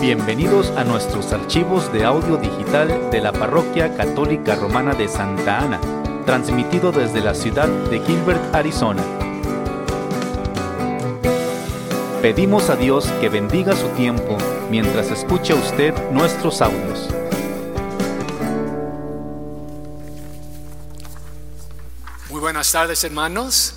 Bienvenidos 0.00 0.70
a 0.78 0.84
nuestros 0.84 1.30
archivos 1.30 1.92
de 1.92 2.06
audio 2.06 2.38
digital 2.38 3.10
de 3.10 3.20
la 3.20 3.32
Parroquia 3.32 3.94
Católica 3.98 4.54
Romana 4.54 4.94
de 4.94 5.06
Santa 5.08 5.58
Ana, 5.58 5.78
transmitido 6.24 6.90
desde 6.90 7.20
la 7.20 7.34
ciudad 7.34 7.68
de 7.68 8.00
Gilbert, 8.00 8.54
Arizona. 8.54 9.04
Pedimos 12.22 12.70
a 12.70 12.76
Dios 12.76 13.08
que 13.20 13.28
bendiga 13.28 13.76
su 13.76 13.88
tiempo 13.88 14.38
mientras 14.70 15.10
escucha 15.10 15.54
usted 15.54 15.92
nuestros 16.12 16.62
audios. 16.62 17.10
Muy 22.30 22.40
buenas 22.40 22.72
tardes 22.72 23.04
hermanos. 23.04 23.74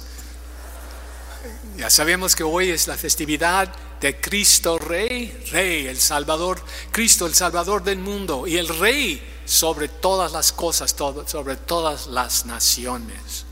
Ya 1.75 1.89
sabemos 1.89 2.33
que 2.33 2.43
hoy 2.43 2.69
es 2.69 2.87
la 2.87 2.95
festividad 2.95 3.67
de 4.03 4.19
Cristo 4.19 4.77
Rey, 4.77 5.33
Rey, 5.49 5.87
el 5.87 5.97
Salvador, 5.97 6.61
Cristo 6.91 7.25
el 7.25 7.33
Salvador 7.33 7.81
del 7.85 7.99
mundo 7.99 8.45
y 8.45 8.57
el 8.57 8.67
Rey 8.67 9.23
sobre 9.45 9.87
todas 9.87 10.33
las 10.33 10.51
cosas, 10.51 10.93
sobre 11.25 11.55
todas 11.55 12.07
las 12.07 12.45
naciones. 12.45 13.45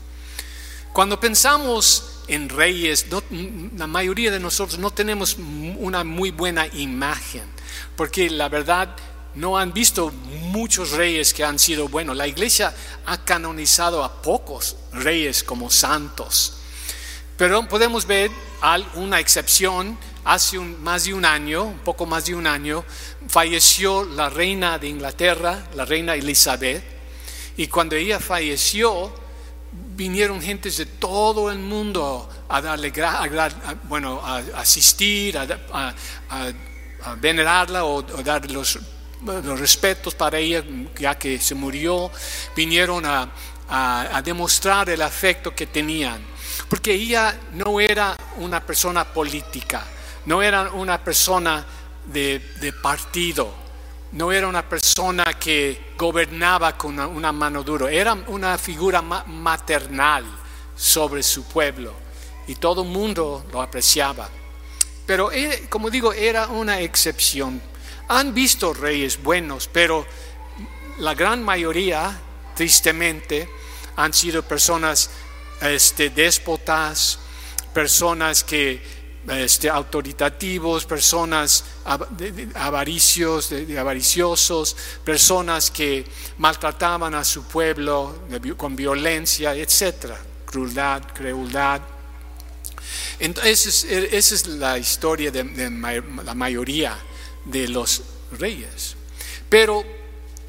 Cuando 0.92 1.18
pensamos 1.18 2.18
en 2.28 2.50
reyes, 2.50 3.06
la 3.78 3.86
mayoría 3.86 4.30
de 4.30 4.40
nosotros 4.40 4.78
no 4.78 4.90
tenemos 4.90 5.38
una 5.78 6.04
muy 6.04 6.30
buena 6.30 6.66
imagen, 6.66 7.44
porque 7.96 8.28
la 8.28 8.50
verdad 8.50 8.94
no 9.34 9.56
han 9.56 9.72
visto 9.72 10.12
muchos 10.50 10.90
reyes 10.90 11.32
que 11.32 11.44
han 11.44 11.58
sido 11.58 11.88
buenos. 11.88 12.14
La 12.14 12.26
iglesia 12.26 12.74
ha 13.06 13.24
canonizado 13.24 14.04
a 14.04 14.20
pocos 14.20 14.76
reyes 14.92 15.42
como 15.42 15.70
santos. 15.70 16.58
Pero 17.38 17.66
podemos 17.66 18.06
ver 18.06 18.30
una 18.96 19.18
excepción 19.18 19.98
hace 20.24 20.58
más 20.58 21.04
de 21.04 21.14
un 21.14 21.24
año, 21.24 21.64
un 21.64 21.78
poco 21.80 22.06
más 22.06 22.26
de 22.26 22.34
un 22.34 22.46
año, 22.46 22.84
falleció 23.28 24.04
la 24.04 24.28
reina 24.28 24.78
de 24.78 24.88
Inglaterra, 24.88 25.66
la 25.74 25.84
reina 25.84 26.14
Elizabeth, 26.14 26.82
y 27.56 27.66
cuando 27.66 27.96
ella 27.96 28.20
falleció, 28.20 29.12
vinieron 29.72 30.40
gentes 30.40 30.76
de 30.78 30.86
todo 30.86 31.50
el 31.50 31.58
mundo 31.58 32.28
a 32.48 32.60
darle, 32.60 32.92
bueno, 33.84 34.20
a 34.24 34.38
asistir, 34.56 35.36
a, 35.38 35.94
venerarla 37.20 37.84
o, 37.84 38.02
dar 38.02 38.48
los, 38.50 38.78
los, 39.24 39.60
respetos 39.60 40.14
para 40.14 40.38
ella, 40.38 40.64
ya 40.98 41.18
que 41.18 41.38
se 41.40 41.54
murió, 41.54 42.10
vinieron 42.54 43.04
a 43.04 44.22
demostrar 44.24 44.88
el 44.90 45.02
afecto 45.02 45.54
que 45.54 45.66
tenían, 45.66 46.22
porque 46.68 46.92
ella 46.92 47.38
no 47.52 47.80
era 47.80 48.16
una 48.36 48.64
persona 48.64 49.04
política 49.04 49.84
no 50.26 50.42
era 50.42 50.70
una 50.72 51.02
persona 51.02 51.64
de, 52.06 52.74
partido, 52.82 53.52
no 54.12 54.32
era 54.32 54.46
una 54.46 54.68
persona 54.68 55.24
que 55.38 55.92
gobernaba 55.96 56.76
con 56.76 56.98
una, 56.98 57.32
mano 57.32 57.62
dura, 57.62 57.90
era 57.90 58.12
una 58.12 58.58
figura 58.58 59.02
maternal 59.02 60.24
sobre 60.74 61.22
su 61.22 61.44
pueblo 61.44 61.94
y 62.46 62.56
todo 62.56 62.82
el 62.82 62.88
mundo 62.88 63.46
lo 63.52 63.62
apreciaba. 63.62 64.28
Pero 65.06 65.32
eh, 65.32 65.66
como 65.68 65.90
digo, 65.90 66.12
era 66.12 66.48
una 66.48 66.80
excepción. 66.80 67.60
Han 68.08 68.34
visto 68.34 68.72
reyes 68.72 69.22
buenos, 69.22 69.68
pero 69.72 70.06
la 70.98 71.14
gran 71.14 71.42
mayoría, 71.42 72.18
tristemente, 72.54 73.48
han 73.96 74.12
sido 74.12 74.42
personas 74.42 75.10
este, 75.60 76.10
déspotas, 76.10 77.18
personas 77.72 78.44
que 78.44 79.01
este, 79.28 79.70
autoritativos, 79.70 80.84
personas 80.84 81.64
avaricios, 82.54 83.50
avariciosos, 83.78 84.76
personas 85.04 85.70
que 85.70 86.04
maltrataban 86.38 87.14
a 87.14 87.24
su 87.24 87.44
pueblo 87.44 88.22
con 88.56 88.74
violencia, 88.74 89.54
etcétera, 89.54 90.18
crueldad, 90.44 91.02
crueldad. 91.14 91.80
Entonces, 93.20 93.84
esa 93.84 94.34
es 94.34 94.46
la 94.48 94.76
historia 94.78 95.30
de, 95.30 95.44
la 96.24 96.34
mayoría 96.34 96.98
de 97.44 97.68
los 97.68 98.02
reyes. 98.32 98.96
Pero 99.48 99.84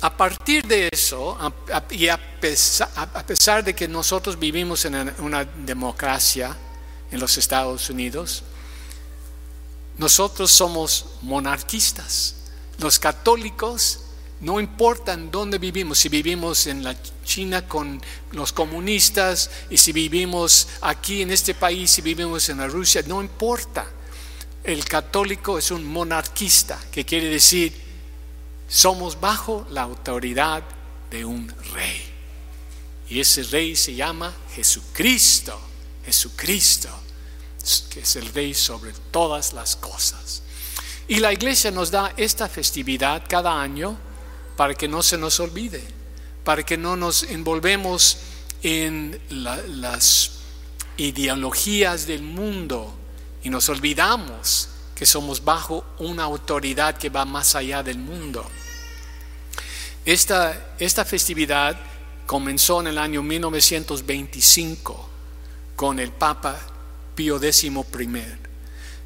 a 0.01 0.17
partir 0.17 0.65
de 0.65 0.89
eso, 0.91 1.37
y 1.91 2.07
a 2.07 2.19
pesar 2.39 3.63
de 3.63 3.75
que 3.75 3.87
nosotros 3.87 4.39
vivimos 4.39 4.83
en 4.85 5.13
una 5.19 5.45
democracia 5.45 6.57
en 7.11 7.19
los 7.19 7.37
Estados 7.37 7.89
Unidos, 7.91 8.43
nosotros 9.97 10.51
somos 10.51 11.05
monarquistas. 11.21 12.35
Los 12.79 12.99
católicos 12.99 13.99
no 14.41 14.59
importan 14.59 15.31
dónde 15.31 15.57
vivimos, 15.57 15.99
si 15.99 16.09
vivimos 16.09 16.67
en 16.67 16.83
la 16.83 16.95
China 17.23 17.67
con 17.67 18.01
los 18.31 18.51
comunistas 18.51 19.49
y 19.69 19.77
si 19.77 19.91
vivimos 19.91 20.67
aquí 20.81 21.21
en 21.21 21.31
este 21.31 21.53
país, 21.53 21.91
si 21.91 22.01
vivimos 22.01 22.49
en 22.49 22.57
la 22.57 22.67
Rusia, 22.67 23.03
no 23.07 23.21
importa. 23.21 23.85
El 24.63 24.83
católico 24.85 25.57
es 25.57 25.71
un 25.71 25.85
monarquista, 25.85 26.79
que 26.91 27.05
quiere 27.05 27.27
decir 27.27 27.81
somos 28.67 29.19
bajo 29.19 29.67
la 29.69 29.83
autoridad 29.83 30.63
de 31.11 31.25
un 31.25 31.53
rey. 31.73 32.01
Y 33.09 33.19
ese 33.19 33.43
rey 33.43 33.75
se 33.75 33.93
llama 33.93 34.33
Jesucristo, 34.55 35.59
Jesucristo 36.05 36.89
que 37.89 38.01
es 38.01 38.15
el 38.15 38.27
rey 38.33 38.53
sobre 38.53 38.91
todas 39.11 39.53
las 39.53 39.75
cosas. 39.75 40.41
Y 41.07 41.17
la 41.17 41.33
iglesia 41.33 41.71
nos 41.71 41.91
da 41.91 42.13
esta 42.17 42.47
festividad 42.47 43.23
cada 43.27 43.61
año 43.61 43.97
para 44.55 44.73
que 44.73 44.87
no 44.87 45.01
se 45.01 45.17
nos 45.17 45.39
olvide, 45.39 45.83
para 46.43 46.63
que 46.63 46.77
no 46.77 46.95
nos 46.95 47.23
envolvemos 47.23 48.17
en 48.61 49.19
las 49.29 50.31
ideologías 50.97 52.07
del 52.07 52.23
mundo 52.23 52.93
y 53.43 53.49
nos 53.49 53.67
olvidamos 53.69 54.69
que 54.95 55.05
somos 55.05 55.43
bajo 55.43 55.85
una 55.99 56.23
autoridad 56.23 56.97
que 56.97 57.09
va 57.09 57.25
más 57.25 57.55
allá 57.55 57.83
del 57.83 57.97
mundo. 57.97 58.45
Esta, 60.05 60.75
esta 60.79 61.03
festividad 61.03 61.77
comenzó 62.25 62.81
en 62.81 62.87
el 62.87 62.97
año 62.97 63.21
1925 63.23 65.09
con 65.75 65.99
el 65.99 66.11
Papa 66.11 66.59
Pío 67.15 67.41
X 67.41 67.69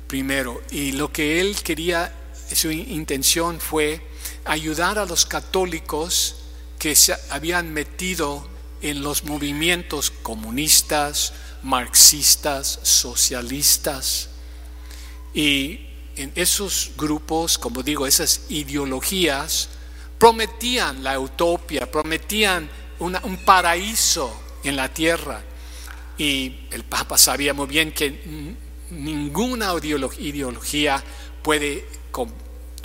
primero. 0.07 0.61
Y 0.71 0.93
lo 0.93 1.11
que 1.11 1.39
él 1.39 1.55
quería, 1.63 2.13
su 2.53 2.71
intención 2.71 3.59
fue 3.59 4.01
ayudar 4.45 4.99
a 4.99 5.05
los 5.05 5.25
católicos 5.25 6.35
que 6.79 6.95
se 6.95 7.15
habían 7.29 7.73
metido 7.73 8.47
en 8.81 9.01
los 9.01 9.23
movimientos 9.23 10.11
comunistas, 10.11 11.33
marxistas, 11.63 12.79
socialistas. 12.83 14.29
Y 15.33 15.87
en 16.15 16.31
esos 16.35 16.91
grupos, 16.97 17.57
como 17.57 17.83
digo, 17.83 18.07
esas 18.07 18.41
ideologías, 18.49 19.69
prometían 20.17 21.03
la 21.03 21.19
utopía, 21.19 21.91
prometían 21.91 22.69
un 22.99 23.37
paraíso 23.45 24.33
en 24.63 24.75
la 24.75 24.93
tierra. 24.93 25.43
Y 26.17 26.67
el 26.71 26.83
Papa 26.83 27.17
sabía 27.17 27.53
muy 27.53 27.67
bien 27.67 27.91
que 27.91 28.55
ninguna 28.89 29.73
ideología 30.19 31.03
puede 31.43 31.85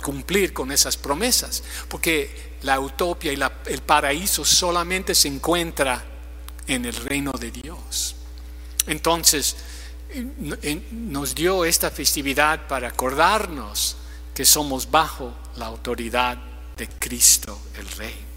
cumplir 0.03 0.53
con 0.53 0.71
esas 0.71 0.97
promesas, 0.97 1.63
porque 1.87 2.53
la 2.61 2.79
utopía 2.79 3.33
y 3.33 3.39
el 3.71 3.81
paraíso 3.81 4.45
solamente 4.45 5.15
se 5.15 5.27
encuentra 5.29 6.03
en 6.67 6.85
el 6.85 6.95
reino 6.95 7.31
de 7.31 7.51
Dios. 7.51 8.15
Entonces, 8.87 9.55
nos 10.91 11.33
dio 11.33 11.65
esta 11.65 11.89
festividad 11.89 12.67
para 12.67 12.89
acordarnos 12.89 13.95
que 14.35 14.45
somos 14.45 14.91
bajo 14.91 15.33
la 15.55 15.65
autoridad 15.65 16.37
de 16.77 16.87
Cristo 16.87 17.59
el 17.77 17.87
Rey. 17.89 18.32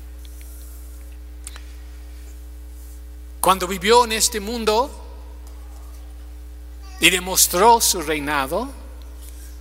Cuando 3.46 3.68
vivió 3.68 4.04
en 4.04 4.10
este 4.10 4.40
mundo 4.40 4.90
y 6.98 7.10
demostró 7.10 7.80
su 7.80 8.02
reinado, 8.02 8.68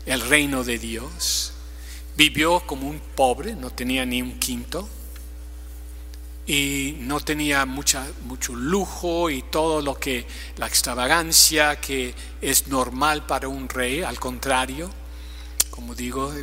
el 0.07 0.21
reino 0.21 0.63
de 0.63 0.79
Dios, 0.79 1.53
vivió 2.17 2.61
como 2.61 2.89
un 2.89 2.99
pobre, 2.99 3.55
no 3.55 3.69
tenía 3.69 4.03
ni 4.03 4.23
un 4.23 4.39
quinto 4.39 4.89
y 6.47 6.97
no 7.01 7.19
tenía 7.19 7.67
mucha, 7.67 8.07
mucho 8.23 8.55
lujo 8.55 9.29
y 9.29 9.43
todo 9.43 9.83
lo 9.83 9.99
que, 9.99 10.25
la 10.57 10.65
extravagancia 10.65 11.79
que 11.79 12.15
es 12.41 12.67
normal 12.67 13.27
para 13.27 13.47
un 13.47 13.69
rey, 13.69 14.01
al 14.01 14.19
contrario, 14.19 14.89
como 15.69 15.93
digo, 15.93 16.33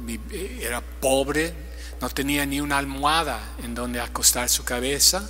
era 0.60 0.80
pobre, 0.80 1.52
no 2.00 2.08
tenía 2.08 2.46
ni 2.46 2.60
una 2.60 2.78
almohada 2.78 3.56
en 3.64 3.74
donde 3.74 4.00
acostar 4.00 4.48
su 4.48 4.62
cabeza. 4.62 5.28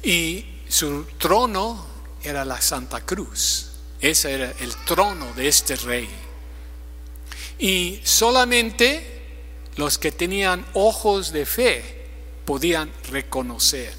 Y 0.00 0.53
su 0.74 1.04
trono 1.18 1.86
era 2.20 2.44
la 2.44 2.60
Santa 2.60 3.00
Cruz. 3.06 3.66
Ese 4.00 4.32
era 4.32 4.50
el 4.58 4.74
trono 4.84 5.32
de 5.34 5.46
este 5.46 5.76
rey. 5.76 6.08
Y 7.60 8.00
solamente 8.02 9.22
los 9.76 9.98
que 9.98 10.10
tenían 10.10 10.66
ojos 10.74 11.32
de 11.32 11.46
fe 11.46 12.08
podían 12.44 12.90
reconocer 13.08 13.94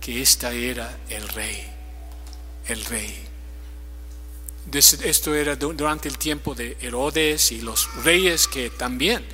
que 0.00 0.22
este 0.22 0.70
era 0.70 0.98
el 1.10 1.28
rey, 1.28 1.70
el 2.68 2.82
rey. 2.86 3.14
Esto 4.72 5.34
era 5.34 5.56
durante 5.56 6.08
el 6.08 6.16
tiempo 6.16 6.54
de 6.54 6.78
Herodes 6.80 7.52
y 7.52 7.60
los 7.60 7.86
reyes 8.02 8.48
que 8.48 8.70
también 8.70 9.26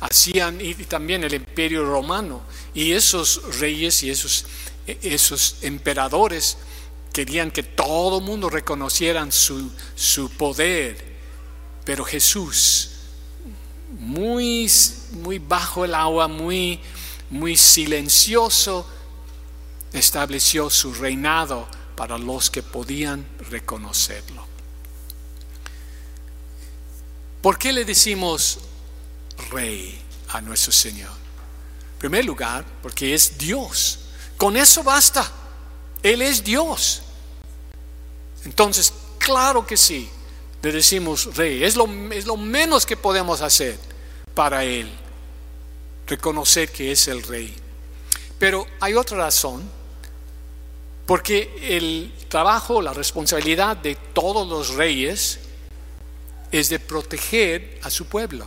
hacían, 0.00 0.60
y 0.60 0.74
también 0.84 1.24
el 1.24 1.34
imperio 1.34 1.84
romano. 1.84 2.42
Y 2.74 2.92
esos 2.92 3.58
reyes 3.58 4.02
y 4.02 4.10
esos, 4.10 4.44
esos 5.02 5.56
emperadores 5.62 6.56
querían 7.12 7.50
que 7.50 7.62
todo 7.62 8.18
el 8.18 8.24
mundo 8.24 8.48
reconocieran 8.48 9.32
su, 9.32 9.70
su 9.94 10.30
poder. 10.30 11.10
Pero 11.84 12.04
Jesús, 12.04 12.90
muy, 13.98 14.70
muy 15.12 15.38
bajo 15.38 15.84
el 15.84 15.94
agua, 15.94 16.28
muy, 16.28 16.80
muy 17.30 17.56
silencioso, 17.56 18.86
estableció 19.92 20.70
su 20.70 20.94
reinado 20.94 21.68
para 21.96 22.16
los 22.16 22.50
que 22.50 22.62
podían 22.62 23.26
reconocerlo. 23.50 24.46
¿Por 27.42 27.58
qué 27.58 27.72
le 27.72 27.84
decimos 27.84 28.58
rey 29.50 29.98
a 30.28 30.40
nuestro 30.40 30.72
Señor? 30.72 31.10
En 31.94 31.98
primer 31.98 32.24
lugar, 32.24 32.64
porque 32.82 33.14
es 33.14 33.38
Dios. 33.38 33.99
Con 34.40 34.56
eso 34.56 34.82
basta. 34.82 35.30
Él 36.02 36.22
es 36.22 36.42
Dios. 36.42 37.02
Entonces, 38.46 38.90
claro 39.18 39.66
que 39.66 39.76
sí, 39.76 40.08
le 40.62 40.72
decimos 40.72 41.36
rey. 41.36 41.62
Es 41.62 41.76
lo, 41.76 41.86
menos 41.86 42.86
que 42.86 42.96
podemos 42.96 43.42
hacer 43.42 43.78
para 44.32 44.64
Él. 44.64 44.90
Reconocer 46.06 46.72
que 46.72 46.90
es 46.90 47.06
el 47.08 47.22
rey. 47.22 47.54
Pero 48.38 48.66
hay 48.80 48.94
otra 48.94 49.18
razón. 49.18 49.62
Porque 51.04 51.76
el 51.76 52.10
trabajo, 52.30 52.80
la 52.80 52.94
responsabilidad 52.94 53.76
de 53.76 53.94
todos 53.94 54.48
los 54.48 54.70
reyes 54.70 55.38
es 56.50 56.70
de 56.70 56.78
proteger 56.78 57.78
a 57.82 57.90
su 57.90 58.06
pueblo. 58.06 58.46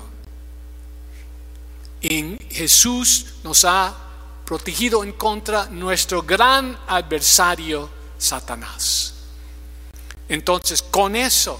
Y 2.01 2.35
Jesús 2.49 3.35
nos 3.43 3.63
ha 3.63 4.02
protegido 4.45 5.03
en 5.03 5.13
contra 5.13 5.67
nuestro 5.67 6.23
gran 6.23 6.77
adversario, 6.87 7.89
Satanás. 8.17 9.13
Entonces, 10.29 10.81
con 10.81 11.15
eso, 11.15 11.59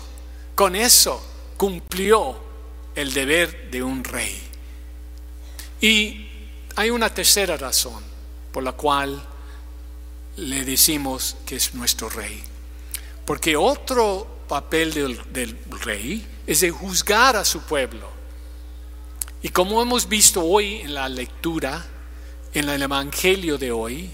con 0.56 0.76
eso 0.76 1.24
cumplió 1.58 2.38
el 2.96 3.14
deber 3.14 3.70
de 3.72 3.84
un 3.84 4.04
rey. 4.04 4.42
Y 5.82 6.28
hay 6.76 6.90
una 6.90 7.14
tercera 7.14 7.58
razón 7.58 8.04
por 8.52 8.64
la 8.64 8.74
cual 8.74 9.22
le 10.38 10.64
decimos 10.64 11.36
que 11.46 11.58
es 11.58 11.74
nuestro 11.74 12.10
rey. 12.10 12.42
Porque 13.26 13.56
otro 13.56 14.46
papel 14.48 14.94
del, 14.94 15.34
del 15.34 15.58
rey 15.82 16.26
es 16.46 16.62
de 16.62 16.72
juzgar 16.72 17.36
a 17.36 17.46
su 17.46 17.62
pueblo. 17.62 18.10
Y 19.42 19.50
como 19.50 19.82
hemos 19.82 20.08
visto 20.08 20.44
hoy 20.44 20.76
en 20.82 20.94
la 20.94 21.10
lectura, 21.10 21.86
en 22.54 22.70
el 22.70 22.82
Evangelio 22.82 23.58
de 23.58 23.72
hoy, 23.72 24.12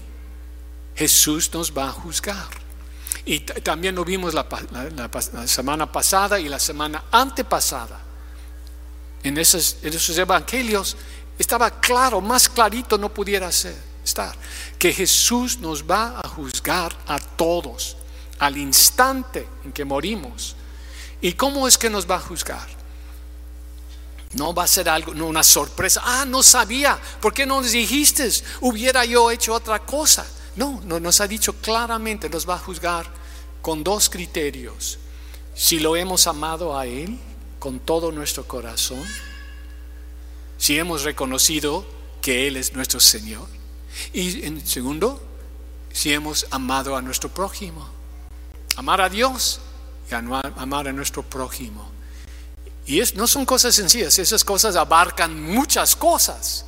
Jesús 0.94 1.52
nos 1.52 1.72
va 1.76 1.88
a 1.88 1.92
juzgar. 1.92 2.48
Y 3.24 3.40
también 3.40 3.94
lo 3.94 4.04
vimos 4.04 4.34
la, 4.34 4.46
semana 5.46 5.90
pasada 5.90 6.40
y 6.40 6.48
la 6.48 6.58
semana 6.58 7.04
antepasada. 7.10 8.00
En 9.22 9.36
esos, 9.36 9.76
en 9.82 9.92
esos 9.92 10.16
evangelios 10.16 10.96
estaba 11.38 11.70
claro, 11.80 12.20
más 12.20 12.48
clarito 12.48 12.96
no 12.96 13.12
pudiera 13.12 13.52
ser, 13.52 13.76
estar, 14.02 14.34
que 14.78 14.92
Jesús 14.92 15.58
nos 15.58 15.84
va 15.84 16.18
a 16.18 16.28
juzgar 16.28 16.96
a 17.06 17.18
todos 17.18 17.96
al 18.38 18.56
instante 18.56 19.46
en 19.64 19.72
que 19.72 19.84
morimos. 19.84 20.56
¿Y 21.20 21.34
cómo 21.34 21.68
es 21.68 21.76
que 21.76 21.90
nos 21.90 22.10
va 22.10 22.16
a 22.16 22.20
juzgar? 22.20 22.79
No 24.34 24.54
va 24.54 24.64
a 24.64 24.68
ser 24.68 24.88
algo, 24.88 25.12
no 25.14 25.26
una 25.26 25.42
sorpresa. 25.42 26.02
Ah, 26.04 26.24
no 26.24 26.42
sabía. 26.42 26.98
¿Por 27.20 27.34
qué 27.34 27.46
no 27.46 27.60
nos 27.60 27.72
dijiste? 27.72 28.30
Hubiera 28.60 29.04
yo 29.04 29.30
hecho 29.30 29.54
otra 29.54 29.80
cosa. 29.80 30.26
No, 30.56 30.80
no 30.84 31.00
nos 31.00 31.20
ha 31.20 31.26
dicho 31.26 31.54
claramente, 31.54 32.28
nos 32.28 32.48
va 32.48 32.54
a 32.54 32.58
juzgar 32.58 33.06
con 33.60 33.82
dos 33.82 34.08
criterios. 34.08 34.98
Si 35.54 35.80
lo 35.80 35.96
hemos 35.96 36.26
amado 36.26 36.78
a 36.78 36.86
Él 36.86 37.18
con 37.58 37.80
todo 37.80 38.12
nuestro 38.12 38.46
corazón, 38.46 39.04
si 40.58 40.78
hemos 40.78 41.02
reconocido 41.02 41.84
que 42.22 42.46
Él 42.46 42.56
es 42.56 42.72
nuestro 42.72 43.00
Señor. 43.00 43.48
Y 44.12 44.46
en 44.46 44.64
segundo, 44.64 45.20
si 45.92 46.12
hemos 46.12 46.46
amado 46.50 46.96
a 46.96 47.02
nuestro 47.02 47.28
prójimo. 47.30 47.88
Amar 48.76 49.00
a 49.00 49.08
Dios 49.08 49.60
amar 50.14 50.88
a 50.88 50.92
nuestro 50.92 51.22
prójimo. 51.22 51.90
Y 52.90 53.00
no 53.14 53.28
son 53.28 53.46
cosas 53.46 53.72
sencillas, 53.72 54.18
esas 54.18 54.42
cosas 54.42 54.74
abarcan 54.74 55.40
muchas 55.40 55.94
cosas, 55.94 56.64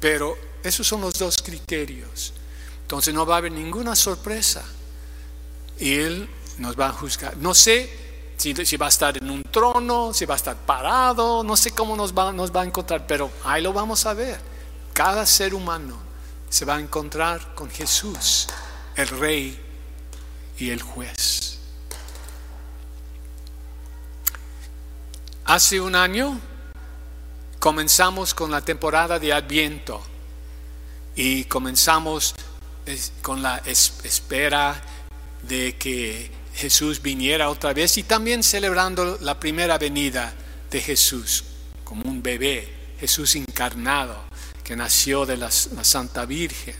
pero 0.00 0.36
esos 0.64 0.84
son 0.84 1.00
los 1.00 1.14
dos 1.14 1.40
criterios. 1.40 2.32
Entonces 2.82 3.14
no 3.14 3.24
va 3.24 3.36
a 3.36 3.38
haber 3.38 3.52
ninguna 3.52 3.94
sorpresa. 3.94 4.64
Y 5.78 5.94
Él 5.94 6.28
nos 6.58 6.76
va 6.76 6.88
a 6.88 6.92
juzgar. 6.92 7.36
No 7.36 7.54
sé 7.54 7.88
si, 8.36 8.52
si, 8.66 8.76
va 8.76 8.86
a 8.86 8.88
estar 8.88 9.16
en 9.16 9.30
un 9.30 9.44
trono, 9.44 10.12
si 10.12 10.24
va 10.24 10.34
a 10.34 10.38
estar 10.38 10.56
parado, 10.56 11.44
no 11.44 11.56
sé 11.56 11.70
cómo 11.70 11.94
nos 11.94 12.12
va, 12.12 12.32
nos 12.32 12.50
va 12.50 12.62
a 12.62 12.64
encontrar, 12.64 13.06
pero 13.06 13.30
ahí 13.44 13.62
lo 13.62 13.72
vamos 13.72 14.06
a 14.06 14.14
ver. 14.14 14.40
Cada 14.92 15.24
ser 15.24 15.54
humano 15.54 15.96
se 16.50 16.64
va 16.64 16.74
a 16.74 16.80
encontrar 16.80 17.54
con 17.54 17.70
Jesús, 17.70 18.48
el 18.96 19.06
Rey 19.06 19.56
y 20.58 20.70
el 20.70 20.82
Juez. 20.82 21.53
Hace 25.46 25.78
un 25.78 25.94
año 25.94 26.40
comenzamos 27.58 28.32
con 28.32 28.50
la 28.50 28.62
temporada 28.62 29.18
de 29.18 29.34
Adviento 29.34 30.00
y 31.14 31.44
comenzamos 31.44 32.34
con 33.20 33.42
la 33.42 33.58
espera 33.66 34.82
de 35.42 35.76
que 35.76 36.30
Jesús 36.54 37.02
viniera 37.02 37.50
otra 37.50 37.74
vez 37.74 37.98
y 37.98 38.04
también 38.04 38.42
celebrando 38.42 39.18
la 39.20 39.38
primera 39.38 39.76
venida 39.76 40.32
de 40.70 40.80
Jesús 40.80 41.44
como 41.84 42.08
un 42.08 42.22
bebé, 42.22 42.72
Jesús 42.98 43.34
encarnado 43.34 44.24
que 44.62 44.76
nació 44.76 45.26
de 45.26 45.36
la, 45.36 45.50
la 45.74 45.84
Santa 45.84 46.24
Virgen. 46.24 46.74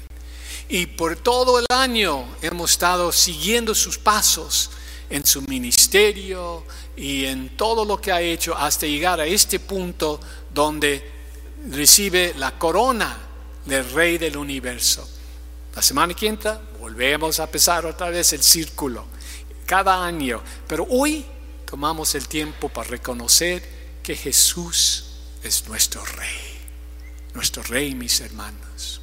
Y 0.70 0.86
por 0.86 1.16
todo 1.16 1.58
el 1.58 1.66
año 1.68 2.24
hemos 2.40 2.70
estado 2.70 3.12
siguiendo 3.12 3.74
sus 3.74 3.98
pasos 3.98 4.70
en 5.14 5.24
su 5.24 5.42
ministerio 5.42 6.64
y 6.96 7.24
en 7.26 7.56
todo 7.56 7.84
lo 7.84 8.00
que 8.00 8.10
ha 8.10 8.20
hecho 8.20 8.56
hasta 8.56 8.84
llegar 8.84 9.20
a 9.20 9.26
este 9.26 9.60
punto 9.60 10.18
donde 10.52 11.08
recibe 11.70 12.34
la 12.36 12.58
corona 12.58 13.16
del 13.64 13.88
Rey 13.92 14.18
del 14.18 14.36
universo. 14.36 15.08
La 15.76 15.82
semana 15.82 16.14
que 16.14 16.26
entra 16.26 16.60
volvemos 16.80 17.38
a 17.38 17.44
empezar 17.44 17.86
otra 17.86 18.10
vez 18.10 18.32
el 18.32 18.42
círculo, 18.42 19.06
cada 19.64 20.04
año. 20.04 20.42
Pero 20.66 20.84
hoy 20.90 21.24
tomamos 21.64 22.16
el 22.16 22.26
tiempo 22.26 22.68
para 22.68 22.88
reconocer 22.90 23.62
que 24.02 24.16
Jesús 24.16 25.04
es 25.44 25.68
nuestro 25.68 26.04
Rey, 26.04 26.58
nuestro 27.34 27.62
Rey, 27.62 27.94
mis 27.94 28.20
hermanos. 28.20 29.00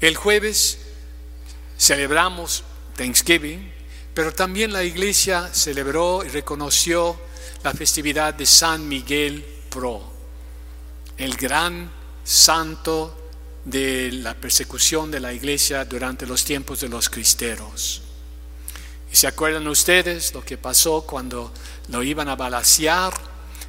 El 0.00 0.16
jueves 0.16 0.78
celebramos 1.76 2.64
Thanksgiving, 2.96 3.73
pero 4.14 4.32
también 4.32 4.72
la 4.72 4.84
iglesia 4.84 5.52
celebró 5.52 6.24
y 6.24 6.28
reconoció 6.28 7.20
la 7.64 7.72
festividad 7.72 8.32
de 8.32 8.46
San 8.46 8.86
Miguel 8.86 9.44
Pro, 9.68 10.02
el 11.18 11.36
gran 11.36 11.90
santo 12.22 13.28
de 13.64 14.12
la 14.12 14.34
persecución 14.34 15.10
de 15.10 15.18
la 15.18 15.32
iglesia 15.32 15.84
durante 15.84 16.26
los 16.26 16.44
tiempos 16.44 16.80
de 16.80 16.88
los 16.88 17.10
cristeros. 17.10 18.02
¿Y 19.12 19.16
se 19.16 19.26
acuerdan 19.26 19.66
ustedes 19.66 20.32
lo 20.32 20.44
que 20.44 20.58
pasó 20.58 21.02
cuando 21.02 21.52
lo 21.88 22.02
iban 22.02 22.28
a 22.28 22.36
balasear? 22.36 23.14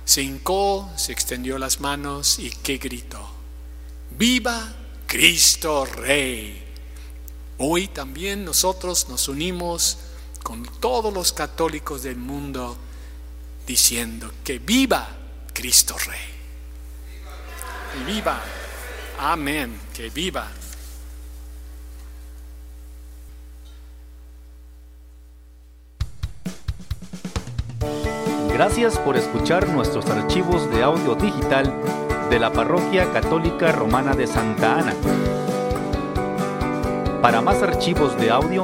Se 0.03 0.21
hincó, 0.21 0.91
se 0.95 1.11
extendió 1.11 1.57
las 1.57 1.79
manos 1.79 2.37
y 2.37 2.51
qué 2.51 2.77
gritó. 2.77 3.29
Viva 4.11 4.75
Cristo 5.07 5.85
Rey. 5.85 6.63
Hoy 7.57 7.87
también 7.87 8.43
nosotros 8.45 9.07
nos 9.09 9.27
unimos 9.27 9.97
con 10.45 10.61
todos 10.79 11.11
los 11.11 11.33
católicos 11.33 12.03
del 12.03 12.17
mundo 12.17 12.77
diciendo 13.65 14.31
que 14.43 14.59
viva 14.59 15.07
Cristo 15.51 15.95
Rey. 16.05 16.19
Y 17.99 18.13
viva. 18.13 18.39
Amén. 19.19 19.75
Que 19.91 20.11
viva. 20.11 20.47
Gracias 28.53 28.99
por 28.99 29.17
escuchar 29.17 29.67
nuestros 29.69 30.05
archivos 30.11 30.69
de 30.69 30.83
audio 30.83 31.15
digital 31.15 31.73
de 32.29 32.37
la 32.37 32.53
Parroquia 32.53 33.11
Católica 33.11 33.71
Romana 33.71 34.13
de 34.13 34.27
Santa 34.27 34.77
Ana. 34.77 34.93
Para 37.23 37.41
más 37.41 37.63
archivos 37.63 38.15
de 38.17 38.29
audio, 38.29 38.63